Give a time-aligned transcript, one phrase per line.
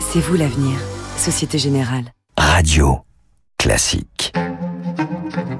[0.00, 0.78] C'est vous l'avenir,
[1.16, 2.12] Société Générale.
[2.36, 3.00] Radio
[3.58, 4.32] classique.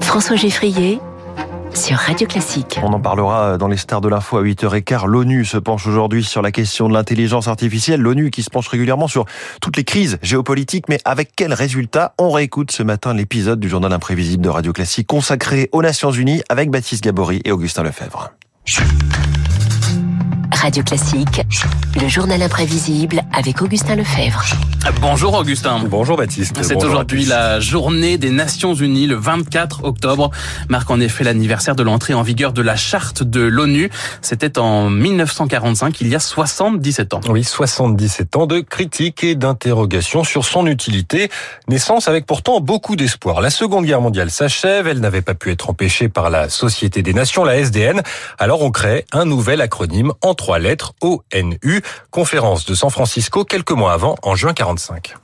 [0.00, 1.01] François Geffrier
[1.75, 2.79] sur Radio Classique.
[2.83, 5.06] On en parlera dans les stars de l'info à 8h15.
[5.06, 8.01] L'ONU se penche aujourd'hui sur la question de l'intelligence artificielle.
[8.01, 9.25] L'ONU qui se penche régulièrement sur
[9.61, 13.93] toutes les crises géopolitiques, mais avec quels résultats On réécoute ce matin l'épisode du journal
[13.93, 18.30] imprévisible de Radio Classique consacré aux Nations Unies avec Baptiste Gabory et Augustin Lefebvre.
[20.61, 21.40] Radio Classique,
[21.98, 24.44] le journal imprévisible avec Augustin Lefebvre.
[25.00, 25.80] Bonjour Augustin.
[25.86, 26.58] Bonjour Baptiste.
[26.62, 30.30] C'est aujourd'hui la journée des Nations Unies, le 24 octobre,
[30.68, 33.91] marque en effet l'anniversaire de l'entrée en vigueur de la charte de l'ONU.
[34.20, 37.20] C'était en 1945, il y a 77 ans.
[37.28, 41.30] Oui, 77 ans de critiques et d'interrogations sur son utilité.
[41.69, 43.41] Naissance avec pourtant beaucoup d'espoir.
[43.41, 47.14] La Seconde Guerre mondiale s'achève, elle n'avait pas pu être empêchée par la Société des
[47.14, 48.02] Nations, la SDN.
[48.38, 53.70] Alors on crée un nouvel acronyme en trois lettres, ONU, conférence de San Francisco quelques
[53.70, 55.14] mois avant, en juin 45.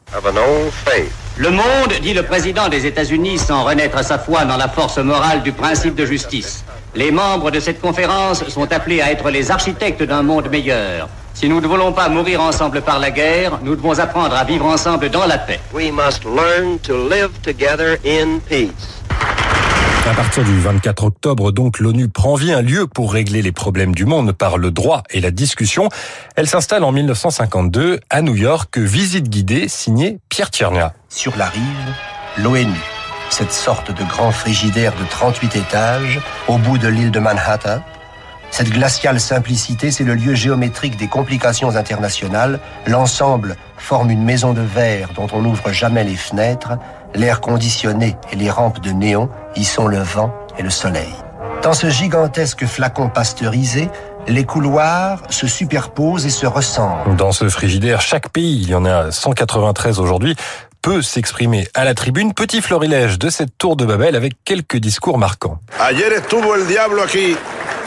[1.38, 4.98] Le monde, dit le président des États-Unis sans renaître à sa foi dans la force
[4.98, 6.64] morale du principe de justice.
[6.94, 11.08] Les membres de cette conférence sont appelés à être les architectes d'un monde meilleur.
[11.34, 14.66] Si nous ne voulons pas mourir ensemble par la guerre, nous devons apprendre à vivre
[14.66, 15.58] ensemble dans la paix.
[15.74, 18.95] We must learn to live together in peace.
[20.08, 23.92] À partir du 24 octobre, donc, l'ONU prend vie un lieu pour régler les problèmes
[23.92, 25.88] du monde par le droit et la discussion.
[26.36, 30.94] Elle s'installe en 1952 à New York, visite guidée signée Pierre Tiernia.
[31.08, 31.64] Sur la rive,
[32.38, 32.70] l'ONU,
[33.30, 37.82] cette sorte de grand frigidaire de 38 étages au bout de l'île de Manhattan.
[38.50, 42.60] Cette glaciale simplicité, c'est le lieu géométrique des complications internationales.
[42.86, 46.78] L'ensemble forme une maison de verre dont on n'ouvre jamais les fenêtres
[47.16, 51.12] L'air conditionné et les rampes de néon y sont le vent et le soleil.
[51.62, 53.88] Dans ce gigantesque flacon pasteurisé,
[54.28, 57.16] les couloirs se superposent et se ressemblent.
[57.16, 60.36] Dans ce frigidaire, chaque pays, il y en a 193 aujourd'hui,
[60.82, 62.34] peut s'exprimer à la tribune.
[62.34, 65.58] Petit florilège de cette tour de Babel avec quelques discours marquants.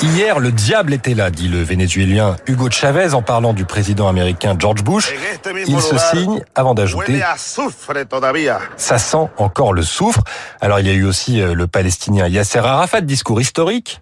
[0.01, 4.55] Hier, le diable était là, dit le Vénézuélien Hugo Chavez en parlant du président américain
[4.57, 5.13] George Bush.
[5.67, 7.21] Il se signe avant d'ajouter
[8.77, 10.21] Ça sent encore le soufre.
[10.61, 13.99] Alors il y a eu aussi le Palestinien Yasser Arafat, discours historique.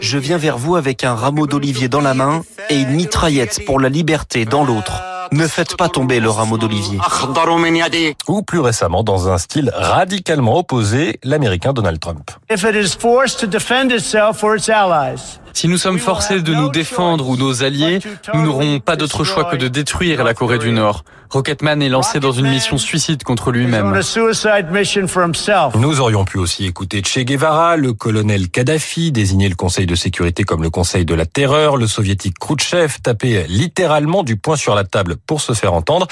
[0.00, 3.78] Je viens vers vous avec un rameau d'olivier dans la main et une mitraillette pour
[3.78, 5.11] la liberté dans l'autre.
[5.32, 6.98] Ne faites pas tomber le rameau d'olivier.
[8.28, 12.30] Ou plus récemment, dans un style radicalement opposé, l'américain Donald Trump.
[15.54, 18.00] Si nous sommes forcés de nous défendre ou nos alliés,
[18.34, 21.04] nous n'aurons pas d'autre choix que de détruire la Corée du Nord.
[21.30, 23.92] Rocketman est lancé dans une mission suicide contre lui-même.
[25.76, 30.44] Nous aurions pu aussi écouter Che Guevara, le colonel Kadhafi, désigner le Conseil de sécurité
[30.44, 34.84] comme le Conseil de la terreur, le soviétique Khrouchtchev, taper littéralement du poing sur la
[34.84, 36.06] table pour se faire entendre.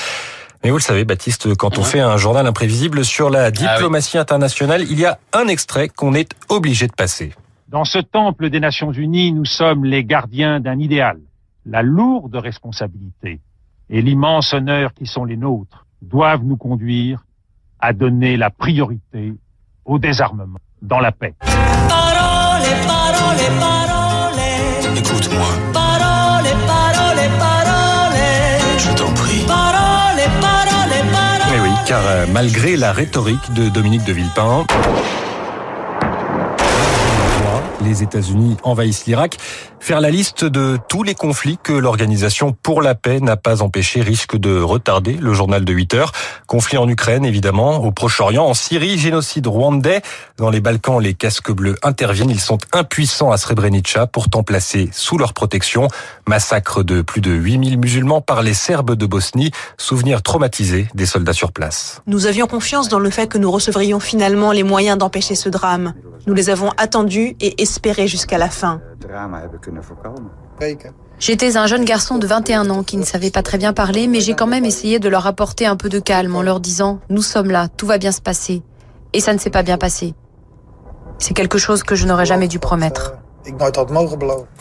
[0.64, 4.84] Mais vous le savez, Baptiste, quand on fait un journal imprévisible sur la diplomatie internationale,
[4.90, 7.32] il y a un extrait qu'on est obligé de passer.
[7.70, 11.20] Dans ce temple des Nations Unies, nous sommes les gardiens d'un idéal.
[11.64, 13.38] La lourde responsabilité
[13.88, 17.24] et l'immense honneur qui sont les nôtres doivent nous conduire
[17.78, 19.34] à donner la priorité
[19.84, 21.34] au désarmement dans la paix.
[21.38, 24.98] Parole, parole, parole.
[24.98, 25.48] Écoute-moi.
[25.72, 28.18] Parole, parole, parole.
[28.78, 29.46] Je t'en prie.
[29.46, 31.54] Parole, parole, parole.
[31.54, 34.64] Eh oui, car euh, malgré la rhétorique de Dominique de Villepin,
[37.80, 39.38] les États-Unis envahissent l'Irak.
[39.80, 44.02] Faire la liste de tous les conflits que l'Organisation pour la paix n'a pas empêché
[44.02, 46.12] risque de retarder le journal de 8 heures.
[46.46, 50.02] Conflits en Ukraine, évidemment, au Proche-Orient, en Syrie, génocide rwandais.
[50.36, 52.30] Dans les Balkans, les casques bleus interviennent.
[52.30, 55.88] Ils sont impuissants à Srebrenica, pourtant placés sous leur protection.
[56.26, 59.50] Massacre de plus de 8000 musulmans par les Serbes de Bosnie.
[59.78, 62.02] Souvenir traumatisé des soldats sur place.
[62.06, 65.94] Nous avions confiance dans le fait que nous recevrions finalement les moyens d'empêcher ce drame.
[66.26, 67.62] Nous les avons attendus et
[68.06, 68.80] jusqu'à la fin.
[71.18, 74.20] J'étais un jeune garçon de 21 ans qui ne savait pas très bien parler, mais
[74.20, 77.22] j'ai quand même essayé de leur apporter un peu de calme en leur disant⁇ Nous
[77.22, 78.54] sommes là, tout va bien se passer⁇
[79.12, 80.14] Et ça ne s'est pas bien passé.
[81.18, 83.14] C'est quelque chose que je n'aurais jamais dû promettre.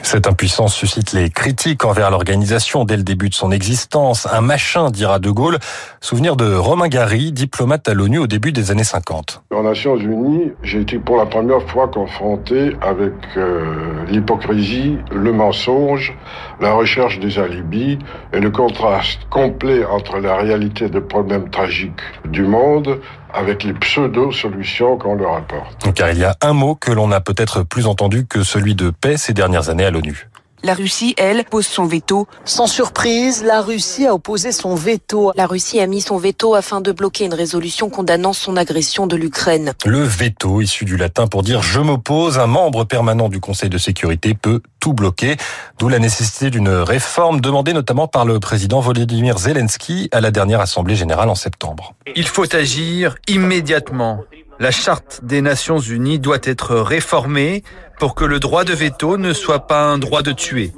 [0.04, 4.28] Cette impuissance suscite les critiques envers l'organisation dès le début de son existence.
[4.32, 5.60] Un machin, dira De Gaulle.
[6.02, 9.44] Souvenir de Romain Gary, diplomate à l'ONU au début des années 50.
[9.52, 16.14] Aux Nations Unies, j'ai été pour la première fois confronté avec euh, l'hypocrisie, le mensonge,
[16.62, 18.00] la recherche des alibis
[18.34, 23.00] et le contraste complet entre la réalité des problèmes tragiques du monde
[23.34, 25.94] avec les pseudo-solutions qu'on leur apporte.
[25.94, 28.90] Car il y a un mot que l'on a peut-être plus entendu que celui de
[28.90, 30.30] paix ces dernières années à l'ONU.
[30.62, 32.28] La Russie, elle, pose son veto.
[32.44, 35.32] Sans surprise, la Russie a opposé son veto.
[35.38, 39.16] La Russie a mis son veto afin de bloquer une résolution condamnant son agression de
[39.16, 39.72] l'Ukraine.
[39.86, 43.78] Le veto, issu du latin pour dire je m'oppose, un membre permanent du Conseil de
[43.78, 45.38] sécurité peut tout bloquer,
[45.78, 50.60] d'où la nécessité d'une réforme demandée notamment par le président Volodymyr Zelensky à la dernière
[50.60, 51.96] Assemblée générale en septembre.
[52.18, 54.26] Il faut agir immédiatement.
[54.62, 57.64] La charte des Nations Unies doit être réformée
[58.00, 60.72] pour que le droit de veto ne soit pas un droit de tuer.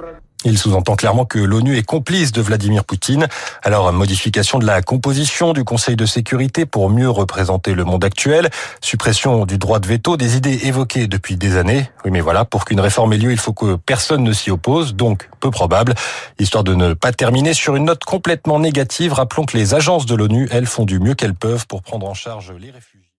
[0.44, 3.28] Il sous-entend clairement que l'ONU est complice de Vladimir Poutine.
[3.62, 8.50] Alors, modification de la composition du Conseil de sécurité pour mieux représenter le monde actuel,
[8.82, 11.92] suppression du droit de veto, des idées évoquées depuis des années.
[12.06, 14.96] Oui, mais voilà, pour qu'une réforme ait lieu, il faut que personne ne s'y oppose,
[14.96, 15.94] donc peu probable.
[16.40, 20.16] Histoire de ne pas terminer sur une note complètement négative, rappelons que les agences de
[20.16, 23.02] l'ONU, elles, font du mieux qu'elles peuvent pour prendre en charge les réfugiés.